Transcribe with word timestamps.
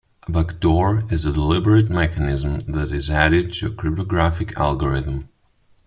A 0.23 0.31
backdoor 0.31 1.03
is 1.11 1.25
a 1.25 1.31
deliberate 1.31 1.91
mechanism 1.91 2.61
that 2.61 2.91
is 2.91 3.11
added 3.11 3.53
to 3.53 3.67
a 3.67 3.71
cryptographic 3.71 4.57
algorithm. 4.57 5.29